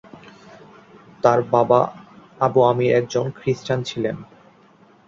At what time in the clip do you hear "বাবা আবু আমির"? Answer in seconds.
1.53-2.91